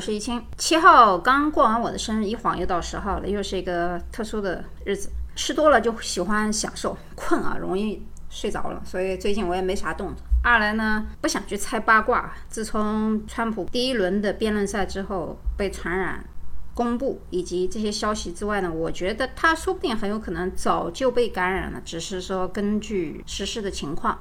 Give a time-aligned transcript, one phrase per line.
[0.00, 0.42] 我是易清。
[0.56, 5.10] 七号刚过完我的生日，一晃又到十号了，又是一个特殊的日子。
[5.36, 10.24] 吃多了就喜欢享受，困啊，容易睡着了，所以最近我也没啥动作。
[10.42, 12.32] 二来呢，不想去猜八卦。
[12.48, 16.24] 自从川普第一轮的辩论赛之后被传染、
[16.72, 24.18] 公布以及这些消息之外呢，我觉得他说不定很有可能早就被感染了，只是说根据实施的情况。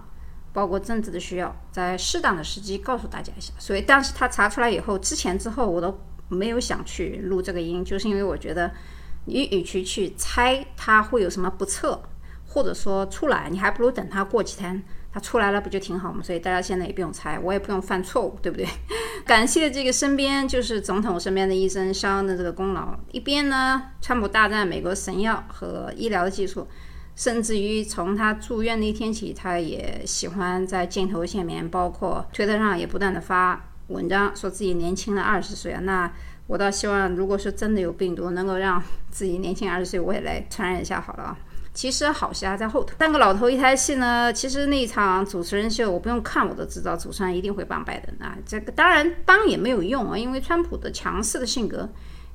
[0.52, 3.53] 包括政治的需要，在适当的时机告诉大家一下。
[3.57, 8.71] 所以，但是他查出来以后，之前之后我都没有想去录这个音，就是因为我觉得，
[9.26, 12.02] 你与其去猜他会有什么不测，
[12.48, 16.21] 或者说出来，你还不如等他过几天，他出来了不就挺好吗？
[16.23, 18.68] 所以大家现在也不用猜，我也不用犯错误，对不对？
[19.26, 22.98] 感谢这个身边就是总统身边的医生肖恩的这个功劳。
[23.12, 26.68] 一边呢，川普大战美国神药和医疗的技术。
[27.20, 35.81] 甚至于从他住院那天起，他也喜欢在镜头前面，包括推特上也不断的发文章，说自己年轻了二十岁啊。
[35.81, 36.09] 那
[36.48, 41.37] 我倒希望，如果是真的有病毒，能够让 自己年轻二十岁，我也来传染一下好了啊。
[41.73, 42.95] 其实好戏还在后头。
[42.98, 48.37] 三个老头一台戏呢，其实那一场主持人秀，我不用看我都知道，主持人一定会帮拜登啊。
[48.45, 51.89] 这个当然帮也没有用啊，因为川普的强势的性格。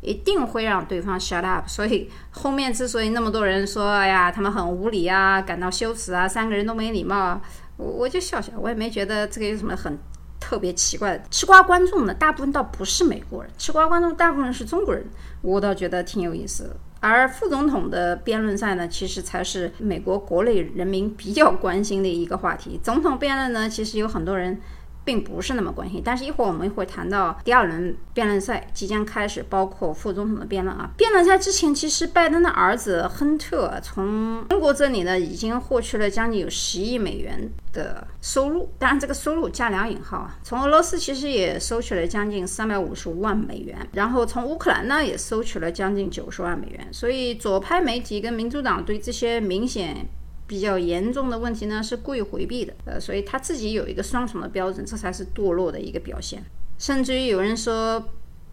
[0.05, 7.43] 一定会让对方 shut up，所以后面之所以那么多人说，哎呀，他们很无理啊，感到羞耻啊，三个人都没礼貌，啊，
[7.79, 9.99] 我我就笑笑，我也没觉得这个有什么很
[10.39, 11.25] 特别奇怪的。
[11.31, 15.05] 吃瓜观众呢，大部分倒不是美国人，吃瓜观众大部分是中国人，
[15.41, 16.77] 我倒觉得挺有意思的。
[17.01, 22.79] 而副总统的辩论赛呢，其实才是美国国内人民比较关心的一个话题。
[22.83, 24.61] 总统辩论呢，其实有很多人。
[25.05, 30.91] 并不是那么关心，但是一会儿我们会谈到第二轮辩论赛即将开始，包括副总统的辩论啊。
[30.97, 40.39] 辩论赛之前，其实拜登的儿子亨特从中国这里呢，已经获取了将近有十亿美元的收入，当然这个收入加两引号啊。
[40.43, 46.89] 从俄罗斯其实也收取了将近三百五十万美元，然后从乌克兰呢也收取了将近九十万美元。
[46.93, 50.09] 所以左派媒体跟民主党对这些明显。
[50.47, 56.45] 比较严重的问题呢是故意回避的，呃，所以他自己有一个双重的标准，这才是堕落的一个表现。
[56.79, 58.03] 甚至于有人说，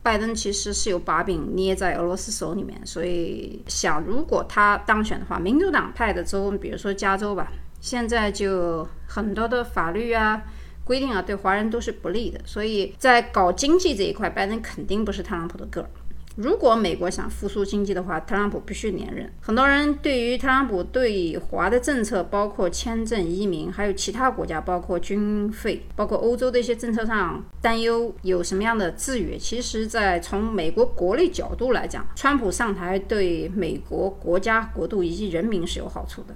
[0.01, 10.43] 拜登其实是有把柄捏在俄罗斯手里面，所以想如果他当选的话，民主党派的州，比如说加州吧，现在就很多的法律啊、
[10.85, 15.89] 规定啊，对华人都是不利的，所以在搞经济这一块，拜登肯定不是特朗普的个儿。
[16.35, 19.31] 如果美国想复苏经济的话，特朗普必须连任。
[19.41, 29.37] 很多人对于特朗普对华的政策，包括签证、移民，还有其他国家，包括军费，包括欧洲的一些政策上担忧有什么样的制约？
[29.37, 36.33] 其实，在从美国国内角度来讲，川普上台对美国国家、国度以及人民是有好处的。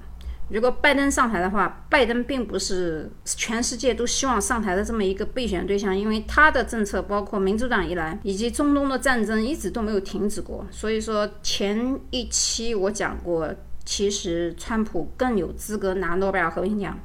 [0.50, 10.64] 如果拜登上台的话，拜登并不是全世界都希望上台的这么一个备选对象，因为他的政策包括民主党以来以及中东的战争一直都没有停止过。
[10.70, 13.52] 所以说前一期我讲过，
[13.84, 16.96] 其实川普更有资格拿诺贝尔和平奖，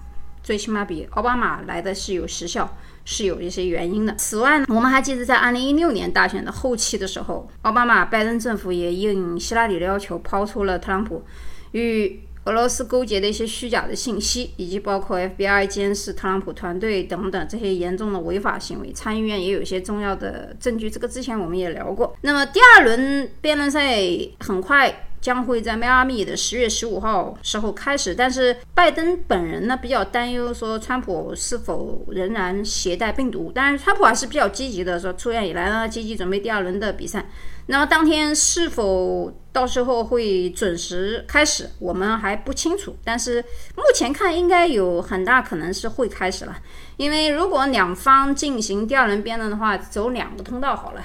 [0.43, 2.77] 最起码比奥巴马来的是有时效，
[3.07, 4.15] 是有一些原因的。
[4.17, 11.25] 此外呢，我们还记得在2016年大选的后期的时候，奥巴马拜登政府也应希拉里的要求抛出了特朗普
[11.73, 12.21] 与。
[12.51, 20.91] 俄罗斯勾结的一些虚假的信息，以及包括 FBI 监视特朗普团队等等这些严重的违法行为，参议院也有一些重要的证据。
[20.91, 22.13] 这个之前我们也聊过。
[22.23, 24.01] 那么第二轮辩论赛
[24.41, 24.93] 很快。
[25.21, 33.53] 将会在迈阿密的十月十五号时候开始，但是拜登本人呢比较担忧，说川普是否仍然携带病毒。
[33.55, 37.27] 但是川普还是比较积极的，说出院以来呢积极准备第二轮的比赛。
[37.67, 42.97] 那么当天是否到时候会准时开始，我们还不清楚。
[43.05, 43.41] 但是
[43.77, 46.57] 目前看应该有很大可能是会开始了，
[46.97, 51.03] 因为如果两方进行第二轮辩论的话，走两个通道好了。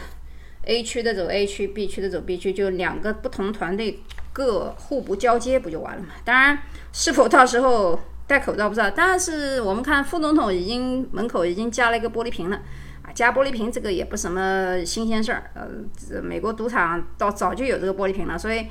[0.65, 3.99] A 区的走 A 区，B 区的走 B 区，就两个不同团队
[4.33, 6.09] 各互不交接，不就完了嘛？
[6.23, 6.59] 当然，
[6.91, 8.89] 是否到时候戴口罩不知道。
[8.89, 12.57] 但是我们看副总统已经门口已经加了一个玻璃瓶了
[13.03, 15.51] 啊，加玻璃瓶这个也不什么新鲜事儿。
[15.53, 18.67] 呃，美国赌场到早就有这个玻璃瓶了，所以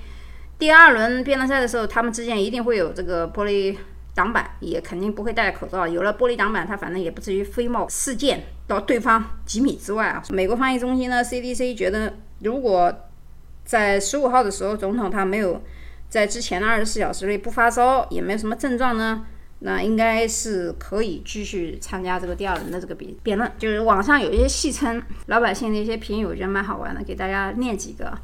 [0.58, 3.76] 第二轮辩论赛的时候，他们之间一定会有这个玻璃。
[4.14, 10.22] 挡板也肯定不会戴口罩，有了玻璃挡板，他反正也不至于飞冒四溅到对方几米之外啊。
[10.30, 12.94] 美国防疫中心呢，CDC 觉得，如果
[13.64, 15.60] 在十五号的时候，总统他没有
[16.08, 19.26] 在之前的二十四小时内不发烧，也没有什么症状呢，
[19.60, 23.50] 那应该是可以继续参加这个第二轮的这个辩辩论。
[23.58, 28.16] 就是网上有一些戏称，老百姓的一些评语，我觉得蛮好玩的，给大家念几个。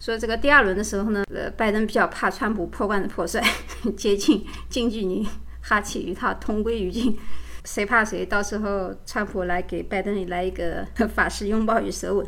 [0.00, 3.40] 说这个第二轮的时候呢，呃，拜登比较怕川普破罐子破摔，
[3.96, 5.28] 接近近距离
[5.60, 7.16] 哈气与他同归于尽。
[7.66, 8.24] 谁怕谁？
[8.24, 12.26] 到时候川普来给拜登来一个法式拥抱与舌吻。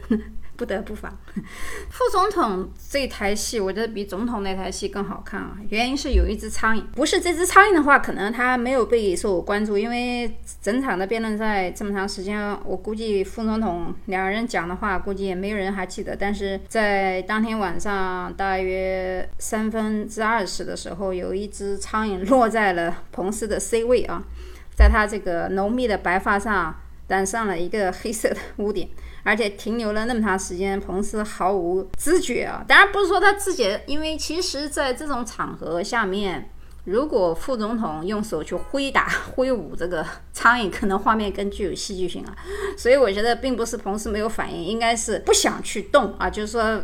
[0.57, 1.11] 不得不防，
[1.91, 5.57] 副总统这台戏，我觉得比总统那台戏更好看啊。
[5.71, 9.77] 原因是有一只苍蝇，不是这只苍蝇的话，可能他没有被受关注。
[9.79, 16.15] 因为整场的辩论赛这么长时间，我估计副总统两个人讲的话，估计也没有人还记得。
[16.15, 24.23] 但是在当天晚上大约三分之二十的时候，有一只苍蝇落在了彭斯的 C 位啊，
[24.77, 26.79] 在他这个浓密的白发上
[27.09, 28.89] 染上了一个黑色的污点。
[29.25, 32.65] 而且停留了那么长时间，彭斯毫无知觉啊！
[32.67, 36.51] 当然不是说他自己，因为其实在这种场合下面，
[36.85, 42.37] 如果副总统用手去挥打、挥舞这个苍蝇，可能画面更具有戏剧性啊。
[42.77, 46.83] 所以我觉得并不是彭斯没有反应，应该是不想去动啊，就是说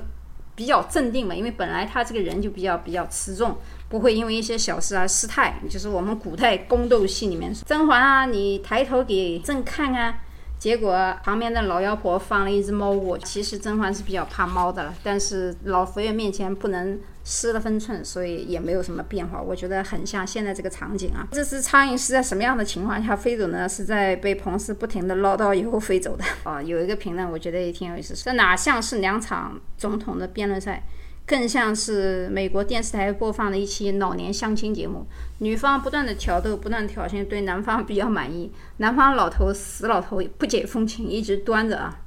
[0.55, 1.35] 比较镇定嘛。
[1.35, 3.57] 因为本来他这个人就比较比较持重，
[3.89, 5.61] 不会因为一些小事而失态。
[5.69, 10.21] 就是我们古代宫斗戏里面，甄嬛啊，你抬头给朕看看。
[10.59, 13.17] 结果旁边的老妖婆放了一只猫窝。
[13.19, 19.41] 其实甄嬛是比较怕猫的了，但是老佛爷面前不能失了分寸，所以也没有什么变化。
[19.41, 21.29] 我觉得很像现在这个场景啊。
[21.31, 23.69] 这只苍蝇是在什么样的情况下飞走呢？
[23.69, 26.61] 是在被彭氏不停的唠叨以后飞走的啊。
[26.63, 28.15] 有一个评论，我觉得也挺有意思。
[28.15, 30.83] 这哪像是两场总统的辩论赛？
[31.29, 35.07] 更像是美国电视台播放的一期老年相亲节目，
[35.41, 38.51] 女方不断的挑逗，不断挑衅，对男方比较满意。
[38.79, 42.01] 男方老头死老头不解风情，一直端着啊。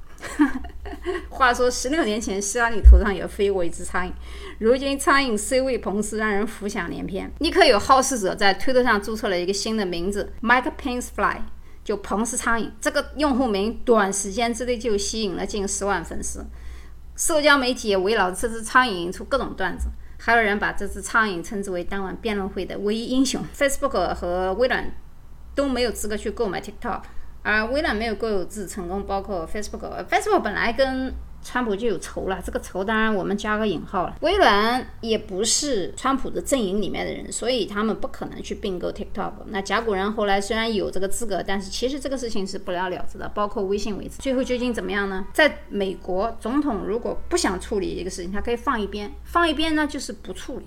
[1.30, 4.10] 话说十六年前，希拉里头上也飞过一只苍蝇，
[4.58, 7.30] 如今苍蝇 C 位彭斯，让人浮想联翩。
[7.38, 11.42] 立刻有好事者在推特上注册了一个新的名字，Mike Pence Fly，
[11.84, 12.68] 就彭斯苍蝇。
[12.80, 16.44] 这个用户名短时间之内就吸引了近十万粉丝。
[17.16, 19.88] 社交媒体也围绕这只苍蝇出各种段子，
[20.18, 23.44] 还有人把这只苍蝇称之为当晚辩论会的唯一英雄。
[23.56, 24.92] Facebook 和微软
[25.54, 27.02] 都没有资格去购买 TikTok，
[27.42, 31.14] 而微软没有购置成功，包括 Facebook，Facebook 本来跟。
[31.42, 34.16] 川普就有仇了，这个仇当然我们加个引号了。
[34.20, 39.32] 微软也不是川普的阵营里面的人，所以他们不可能去并购 TikTok。
[39.46, 44.18] 那甲骨文后来虽然有这个资格，但是其实这个事情是不了了之的，包括微信为止。
[44.18, 45.26] 最后究竟怎么样呢？
[45.32, 50.66] 在美国，总统如果不想处理一个事情，他可以放一边，放一边呢就是不处理。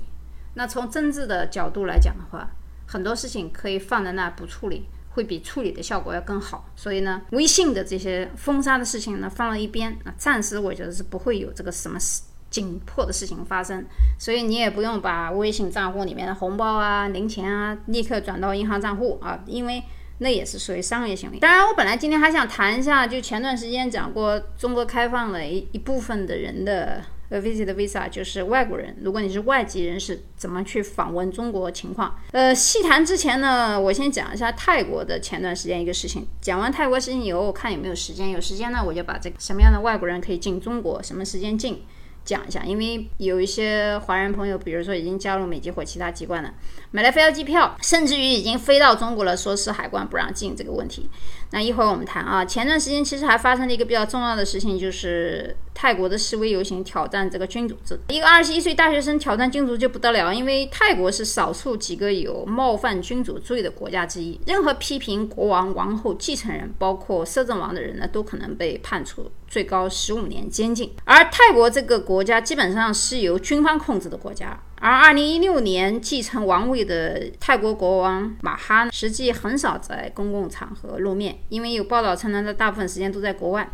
[0.56, 2.50] 那从政治的角度来讲的话，
[2.86, 4.86] 很多事情可以放在那不处理。
[5.16, 11.98] 会比处理的效果要更好，所以呢，微信的这些封杀的事情呢放到一边，啊暂时我觉得是不会有这个什么
[12.50, 13.84] 紧迫的事情发生，
[14.20, 19.82] 所以你也不用把微信账户里面的红包啊、零钱啊立刻转到银行账户啊，因为
[20.20, 21.40] 那也是属于商业行为。
[21.40, 27.02] 当然，我本来今天还想谈一下，就前段时间讲过中国开放了一一部分的人的。
[27.30, 32.16] 呃，visit visa 就是外国人，如果你是外籍人士，怎么去访问中国情况？
[32.32, 36.28] 呃，细谈之前呢，我先讲一下泰国的前段时间一个事情。
[36.40, 41.82] 讲完泰国事情以后，我看有没有时间，有时间呢，我就把这个什么样的外国人可以进中国，什么时间进。
[42.24, 46.52] 讲一下，因为有一些华人朋友，比如说已经加入美籍或其他籍贯了，
[46.90, 51.08] 买了飞机票，甚至于已经飞到中国了，说是海关不让进这个问题。
[51.52, 52.44] 那一会儿我们谈啊。
[52.44, 58.00] 前段时间其实还发生了一个比较重要的事情，就是泰国的示威游行挑战这个君主制。
[58.08, 69.30] 一个二十一岁大学生挑战君主就不得了，因为泰国是少数几个有冒犯君主罪的国家之一，任何批评国王、王后、继承人，包括摄政王的人呢，都可能被判处。
[69.48, 74.60] 最高十五年监禁，而泰国这个国家基本上是由军方控制的国家。
[74.82, 83.70] 而二零一六年继承王位的泰国国王马哈，实际很少在公共场合露面，因为有报道称呢，他大部分时间都在国外。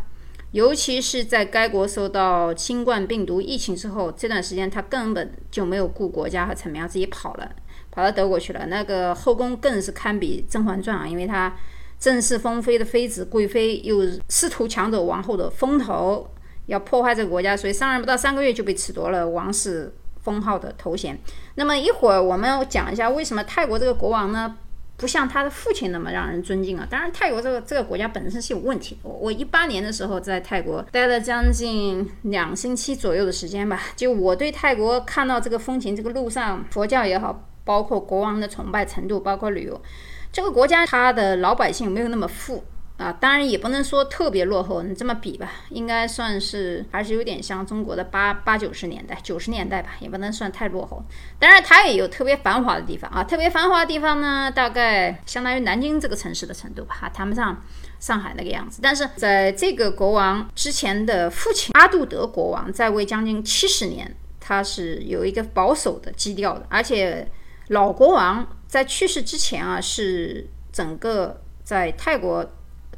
[0.52, 7.50] 尤其是在该国受到新冠病毒疫情之后，这段时间他根本就没有顾国家和臣民，自己跑了，
[7.90, 8.66] 跑到德国去了。
[8.66, 11.54] 那个后宫更是堪比《甄嬛传》啊，因为他。
[12.02, 16.28] 正式封妃的妃子贵妃又试图抢走王后的风头，
[16.66, 21.16] 要破坏这个国家，所以上任不到三个月就被褫夺了王室封号的头衔。
[21.54, 24.58] 那么一会儿我们讲一下为什么泰国这个国王呢
[25.02, 26.86] 不像他的父亲那么让人尊敬啊？
[26.88, 28.96] 当然，泰国这个这个国家本身是有问题。
[29.02, 39.82] 我我一八年的时候在泰国待了将近两星期左右的时间吧，就我对泰国看到这个风情，这个路上佛教也好，包括国王的崇拜程度，包括旅游。
[40.30, 42.62] 这个国家它的老百姓没有那么富
[43.02, 44.82] 啊，当然也不能说特别落后。
[44.82, 51.02] 你这么比吧，应该算是还是有点像中国的八八九十年代、九十年代吧，也不能算太落后。
[51.38, 57.60] 当然，它也有特别繁华的地方啊，特别繁华的地方呢，大概相当于南京这个城市的程度吧，还谈不上
[57.98, 58.80] 上海那个样子。
[58.82, 67.28] 但是在这个国王之前的父亲阿杜德国王在位将近七十年，他是有一个保守的基调的，而且
[67.68, 68.46] 老国王。
[68.72, 72.42] 在去世之前啊，是整个在泰国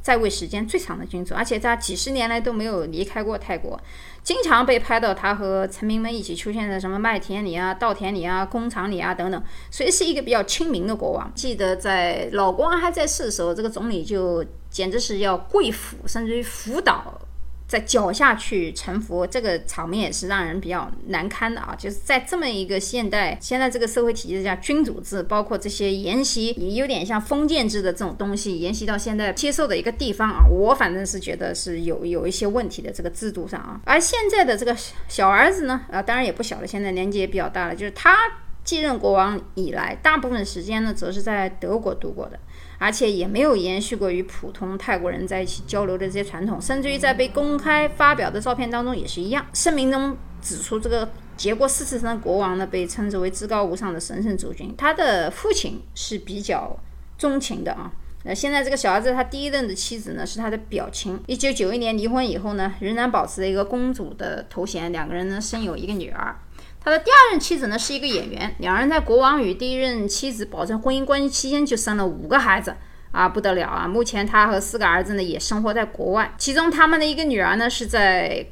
[0.05, 3.75] 在位时间最长的君主，而且他几十年来都没有离开过泰国，
[4.21, 11.31] 经常被拍到他和臣民们一起出现在什么麦田里啊、稻田里啊、工厂里啊等等，所以是一个比较亲民的国王。
[11.33, 17.19] 记得在老国王还在世的时候，这个总理就简直是要跪服，甚至于辅导。
[17.67, 21.75] 在脚下去臣服，这个场面也是让人比较难堪的啊！
[21.77, 33.81] 就是在这么一个现代现在这个社会体制下，君主制包括这些沿袭，也有点像封建制的这种东西，沿袭到现在接受的一个地方啊，我反正是觉得是有有一些问题的这个制度上啊。
[33.85, 34.75] 而现在的这个
[35.07, 38.15] 小儿子呢，啊，当然也不小了，现在年纪也比较大了，就是他
[38.63, 42.39] 继任国王以来，大部分时间呢，则是在德国度过的。
[42.77, 49.45] 而且也没有延续过与普通泰国人在一起交流的这些传统，甚至于在被公开发表的照片当中也是一样。
[49.53, 54.73] 声明中指出，这个结过四次生的国王呢，被称之为至高无上的神圣主君。
[54.77, 56.77] 他的父亲是比较
[57.17, 57.91] 钟情的啊。
[58.23, 61.19] 那现在这个小儿子他第一任的妻子呢，是他的表亲。
[61.27, 64.91] 一九九一年离婚以后呢，仍然保持了一个公主的头衔。
[64.91, 66.35] 两个人呢，生有一个女儿。
[66.85, 72.75] 他的第二任妻子呢是一个演员，两人在国王与第一任妻子保证婚姻关系期间就生了五个孩子
[73.09, 73.87] 啊，不得了啊！
[73.87, 78.45] 目前他和四个儿子呢也生活在国外，其中他们的一个女儿呢是在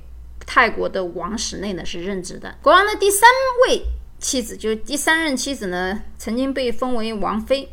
[0.47, 2.55] 泰国的王室内呢是任职的。
[2.63, 3.29] 国王的第三
[3.67, 3.83] 位
[4.17, 7.69] 妻子，就是第三任妻子呢，曾经被封为王妃，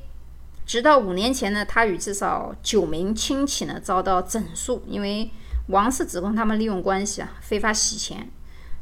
[0.67, 5.31] 直到五年前呢，他与至少九名亲戚呢遭到整肃，因为
[5.69, 8.29] 王室指控他们利用关系啊非法洗钱。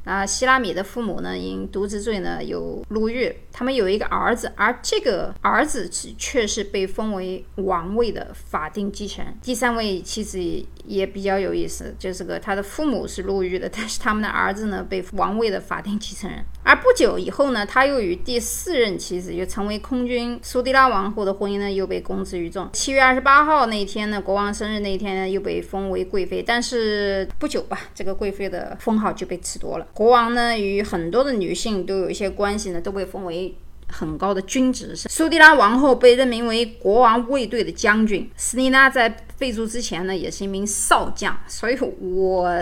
[0.08, 3.36] 啊，希拉米的父母呢，因渎职罪呢有入狱。
[3.52, 5.86] 他们有一个儿子，而这个儿子
[6.16, 9.36] 却是被封为王位的法定继承人。
[9.42, 10.40] 第三位妻子
[10.86, 16.42] 也比较有意思，就是个他的父母是入狱的，但是他们的儿子呢被王位的法定继承人。
[16.68, 22.68] 而不久以后呢，他又与第四任妻子，又成为空军苏迪拉王后的婚姻呢，又被公之于众。
[22.74, 26.42] 七月二十八号那一天呢，国王生日那一天呢，又被封为贵妃。
[26.42, 29.86] 但是不久吧，这个贵妃的封号就被褫夺了。
[29.94, 33.54] 国王呢，与很多的女性都有一些关系呢，都被封为
[33.90, 34.94] 很高的军职。
[34.94, 38.30] 苏迪拉王后被任命为国王卫队的将军。
[38.36, 41.34] 斯蒂娜在废除之前呢，也是一名少将。
[41.46, 42.54] 所以我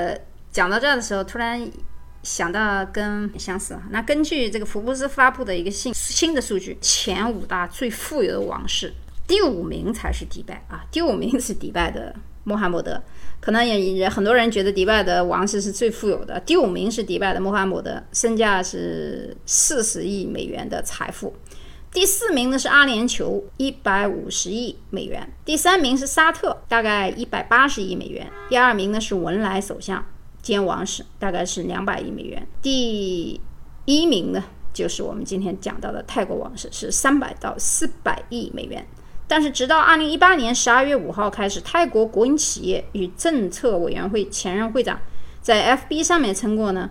[0.53, 1.69] 讲到这儿的时候，突然。
[2.27, 8.93] 想到跟相似，那根据这个福布斯发布的一个新新的数据，前五大最富有的王室，
[9.29, 13.01] 第五名才是迪拜啊，第五名是迪拜的穆罕默德，
[13.41, 21.33] 可能也也很多人觉得迪拜的王室是最富有的，第五名是迪拜的穆罕默德，身价是四十亿美元的财富，
[21.93, 30.05] 第四名呢是阿联酋一百五十亿美元，第三名是沙特大概一百八十亿美元，第二名呢是文莱首相。
[30.47, 33.41] 兼王室大概是两百亿美元，第
[33.85, 38.87] 一名呢就是我们今天讲到的泰国王室，是三百到四百亿美元。
[39.27, 45.01] 但是直到二零一八年十二月五号开始，泰国国营企业与政策委员会前任会长
[45.41, 46.91] 在 FB 上面称过呢，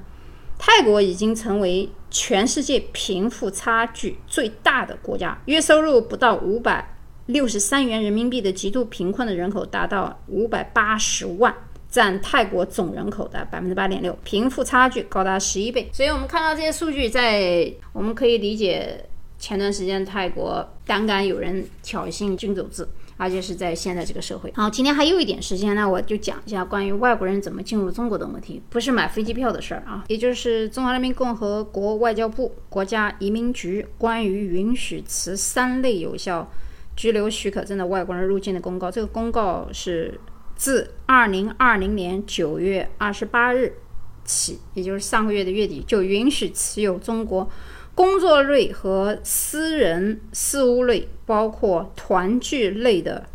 [0.60, 6.98] 泰国已经成为全世界贫富差距最大的国家，月收入不到五百
[7.28, 11.56] 六十三元人民币的极度贫困的人口达到五百八十万。
[11.96, 15.90] 占泰国总人口的百分之八点六，贫富差距高达十一倍。
[15.94, 19.06] 所以，我们看到这些数据，在我们可以理解，
[19.40, 22.86] 前段时间泰国胆敢有人挑衅君主制，
[23.16, 24.52] 而且是在现在这个社会。
[24.58, 36.52] 好，今天还有一点时间那，我就讲一下关于外国人怎么进入中国的问题，不是买飞机票的事儿啊，也就是中华人民共和国外交部国家移民局关于允许持三类有效
[36.98, 38.92] 居留许可证的外国人入境的公告。
[38.92, 40.20] 这个公告是。
[40.56, 43.78] 自二零二零年九月二十八日
[44.24, 47.50] 起，也就是上个月的月底，就允许持有中国
[47.94, 53.28] 工作类和私人事务类，包括团聚类的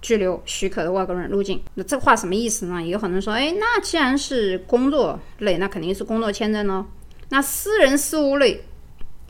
[0.00, 1.60] 居留许可的外国人入境。
[1.74, 2.82] 那这话什么意思呢？
[2.82, 6.86] 有很多人说，哎，那既然是工作类，那肯定是工作签证喽。
[7.28, 8.64] 那私人事务类，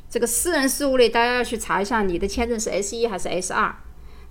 [0.09, 3.75] 这个私人事务类，大家要去查一下，你的签证是 S 一还是 S 二？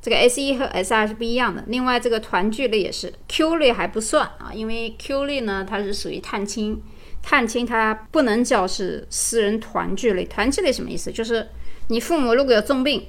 [0.02, 1.64] 这个 S 一和 S 二是不一样的。
[1.68, 6.82] 另外，这个团聚类也是 Q 类还不算啊，因为 Q 类呢，它是属于探亲，
[7.22, 10.24] 探亲它不能叫是私人团聚类。
[10.26, 11.12] 团聚类什么意思？
[11.12, 11.48] 就是
[11.90, 13.06] 你父母如果有重病、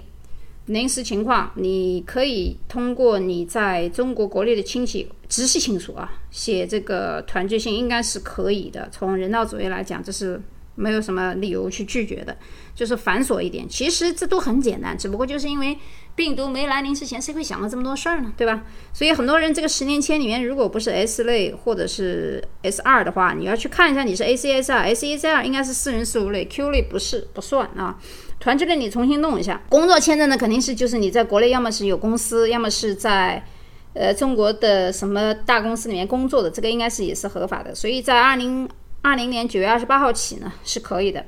[0.66, 8.88] 临时情况，你可以通过你在中国国内的亲戚直系亲属啊，写这个团聚信，应该是可以的。
[8.90, 10.40] 从人道主义来讲，这是。
[10.80, 12.36] 没有什么理由去拒绝的，
[12.74, 13.68] 就是繁琐一点。
[13.68, 15.76] 其实这都很简单，只不过就是因为
[16.14, 18.32] 病毒没来临之前，谁会想到这么多事儿呢？
[18.36, 18.62] 对吧？
[18.92, 27.98] 所以很多人这个十年签里面，如果不是 S 类或者是 S 二的话，你要去看一下你是 A C S 二，A C S 二应该是四人事务类，Q 类不是不算啊。
[28.38, 29.60] 团支类你重新弄一下。
[29.68, 33.44] 工作签证呢，肯定是就是你在国内要么是有公司，要么是在。
[33.92, 38.68] 呃，中国的什么大公司里面工作的，这个应该是也是合法的，所以在二零
[39.02, 41.24] 二零年九月二十八号起呢是可以的。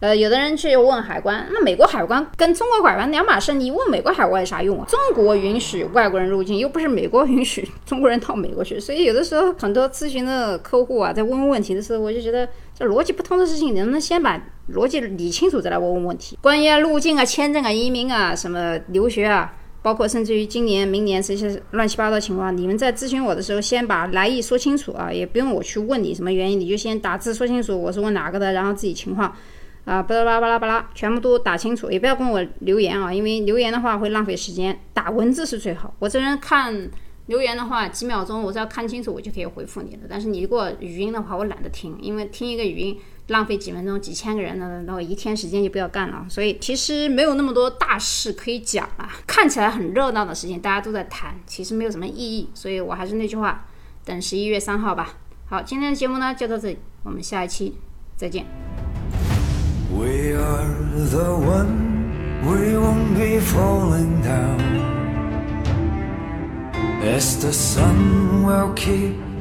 [0.00, 4.84] 呃，有的人去问海关，那美国海关跟中国海关两码事，你问美国海关有啥用啊？
[4.88, 14.42] 中国允许外国人入境，又不是美国允许中国人到美国去，所以有的时候很多咨询的客户啊，在问问题的时候，我就觉得这逻辑不通的事情，能不能先把
[14.74, 16.36] 逻辑理清楚再来问问问题？
[16.42, 19.54] 关于啊入境啊、签证啊、移民啊、什么留学啊。
[19.82, 29.34] 包括甚至于今年、明年这些乱七八糟情况，你们在咨询我的时候，先把来意说清楚啊，也不用我去问你什么原因，你就先打字说清楚我是问哪个的，然后自己情况
[29.84, 35.92] 啊，巴拉巴拉巴拉巴拉，全部都打清楚，也不要跟我留言啊，因为留言的话会浪费时间，打文字是最好。
[35.98, 36.88] 我这人看
[37.26, 40.02] 留言的话，几秒钟我只要看清楚，我就可以回复你了。
[40.08, 42.96] 但是你如果语音的话，我懒得听，因为听一个语音。
[43.32, 46.24] 浪费几分钟，几千个人的，然后一天时间就不要干了。
[46.28, 49.10] 所以其实没有那么多大事可以讲啊。
[49.26, 52.48] 看起来很热闹的事情，大家都在谈，其实没有什么意义。
[52.54, 53.66] 所以我还是那句话，
[54.04, 55.14] 等十一月三号吧。
[55.46, 57.76] 好，今天的节目呢就到这里，我们下一期
[58.16, 58.46] 再见。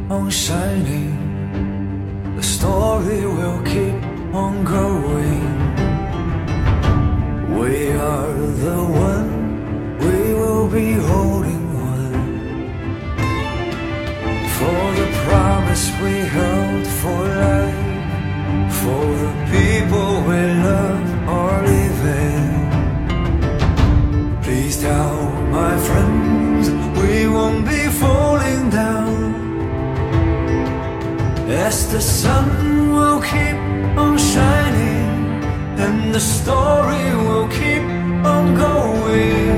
[0.10, 1.21] the
[2.62, 3.98] story will keep
[4.44, 5.46] on going.
[7.60, 7.74] We
[8.14, 8.34] are
[8.66, 8.80] the
[9.12, 9.32] one,
[10.06, 12.12] we will be holding on
[14.58, 17.82] for the promise we held for life,
[18.82, 21.08] for the people we love
[21.40, 22.50] are living.
[24.46, 25.18] Please tell
[25.60, 26.64] my friends
[27.02, 29.32] we won't be falling down.
[31.68, 32.51] As the sun
[36.14, 37.82] the story will keep
[38.26, 39.51] on going